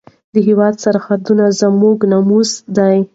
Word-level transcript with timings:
د 0.33 0.35
هېواد 0.47 0.73
سرحدونه 0.83 1.45
زموږ 1.61 1.97
ناموس 2.11 2.51
دی. 2.77 2.97